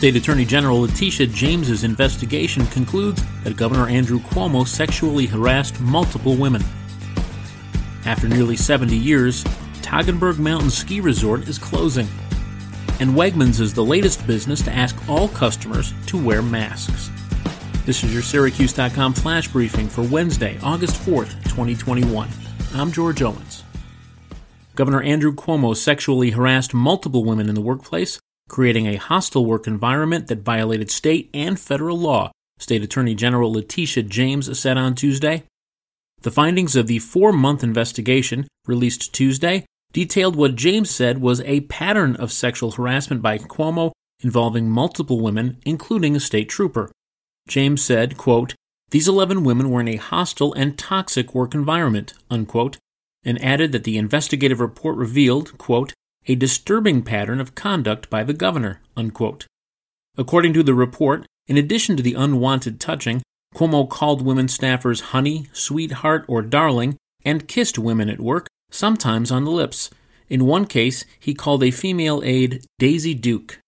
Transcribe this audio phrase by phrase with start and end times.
[0.00, 6.64] State Attorney General Letitia James's investigation concludes that Governor Andrew Cuomo sexually harassed multiple women.
[8.06, 9.44] After nearly 70 years,
[9.82, 12.08] Toggenburg Mountain Ski Resort is closing.
[12.98, 17.10] And Wegmans is the latest business to ask all customers to wear masks.
[17.84, 22.26] This is your Syracuse.com flash briefing for Wednesday, August 4th, 2021.
[22.72, 23.64] I'm George Owens.
[24.76, 28.18] Governor Andrew Cuomo sexually harassed multiple women in the workplace,
[28.50, 34.02] creating a hostile work environment that violated state and federal law, State Attorney General Letitia
[34.02, 35.44] James said on Tuesday.
[36.22, 41.60] The findings of the four month investigation, released Tuesday, detailed what James said was a
[41.62, 43.92] pattern of sexual harassment by Cuomo
[44.22, 46.90] involving multiple women, including a state trooper.
[47.48, 48.54] James said, quote,
[48.90, 52.76] These 11 women were in a hostile and toxic work environment, unquote,
[53.24, 55.94] and added that the investigative report revealed, quote,
[56.26, 59.46] a disturbing pattern of conduct by the governor, unquote.
[60.16, 63.22] According to the report, in addition to the unwanted touching,
[63.54, 69.44] Cuomo called women staffers honey, sweetheart, or darling, and kissed women at work, sometimes on
[69.44, 69.90] the lips.
[70.28, 73.58] In one case, he called a female aide Daisy Duke.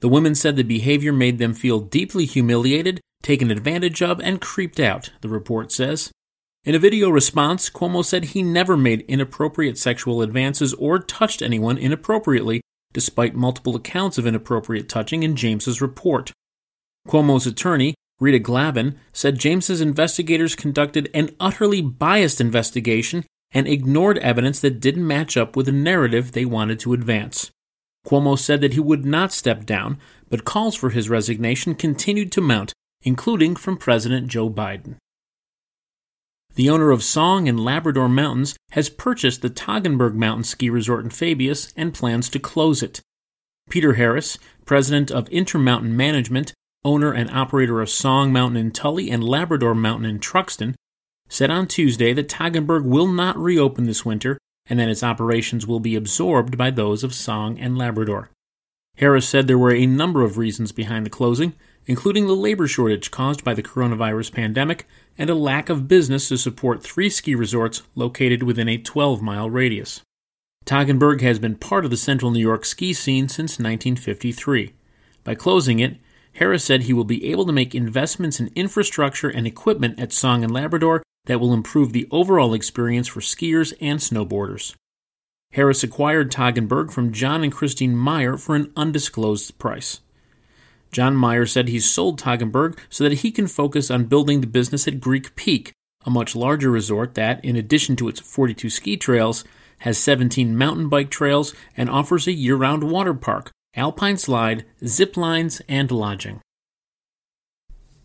[0.00, 4.80] The women said the behavior made them feel deeply humiliated, taken advantage of, and creeped
[4.80, 6.10] out, the report says.
[6.66, 11.78] In a video response, Cuomo said he never made inappropriate sexual advances or touched anyone
[11.78, 12.60] inappropriately,
[12.92, 16.32] despite multiple accounts of inappropriate touching in James's report.
[17.06, 24.58] Cuomo's attorney, Rita Glavin, said James's investigators conducted an utterly biased investigation and ignored evidence
[24.58, 27.48] that didn't match up with the narrative they wanted to advance.
[28.04, 32.40] Cuomo said that he would not step down, but calls for his resignation continued to
[32.40, 34.96] mount, including from President Joe Biden.
[36.56, 41.10] The owner of Song and Labrador Mountains has purchased the Toggenburg Mountain Ski Resort in
[41.10, 43.02] Fabius and plans to close it.
[43.68, 49.22] Peter Harris, president of Intermountain Management, owner and operator of Song Mountain in Tully and
[49.22, 50.76] Labrador Mountain in Truxton,
[51.28, 55.80] said on Tuesday that Toggenburg will not reopen this winter and that its operations will
[55.80, 58.30] be absorbed by those of Song and Labrador.
[58.96, 61.54] Harris said there were a number of reasons behind the closing,
[61.86, 64.86] including the labor shortage caused by the coronavirus pandemic
[65.18, 69.50] and a lack of business to support three ski resorts located within a 12 mile
[69.50, 70.02] radius.
[70.64, 74.72] Toggenburg has been part of the central New York ski scene since 1953.
[75.22, 75.96] By closing it,
[76.34, 80.42] Harris said he will be able to make investments in infrastructure and equipment at Song
[80.42, 84.74] and Labrador that will improve the overall experience for skiers and snowboarders.
[85.56, 90.00] Harris acquired Toggenburg from John and Christine Meyer for an undisclosed price.
[90.92, 94.86] John Meyer said he sold Toggenburg so that he can focus on building the business
[94.86, 95.72] at Greek Peak,
[96.04, 99.44] a much larger resort that, in addition to its 42 ski trails,
[99.78, 105.16] has 17 mountain bike trails and offers a year round water park, alpine slide, zip
[105.16, 106.42] lines, and lodging.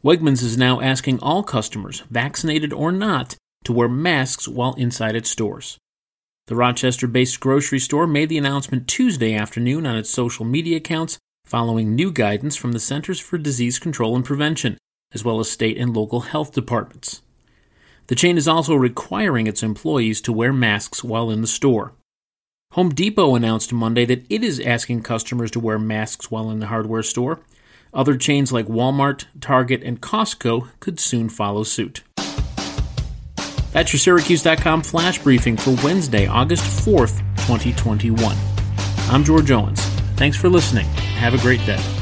[0.06, 3.36] Wegmans is now asking all customers, vaccinated or not,
[3.66, 5.78] to wear masks while inside its stores.
[6.48, 11.18] The Rochester based grocery store made the announcement Tuesday afternoon on its social media accounts
[11.46, 14.78] following new guidance from the Centers for Disease Control and Prevention,
[15.14, 17.22] as well as state and local health departments.
[18.08, 21.94] The chain is also requiring its employees to wear masks while in the store.
[22.74, 26.68] Home Depot announced Monday that it is asking customers to wear masks while in the
[26.68, 27.42] hardware store.
[27.94, 32.04] Other chains like Walmart, Target, and Costco could soon follow suit.
[33.72, 38.36] That's your Syracuse.com flash briefing for Wednesday, August 4th, 2021.
[39.10, 39.82] I'm George Owens.
[40.16, 40.86] Thanks for listening.
[41.16, 42.01] Have a great day.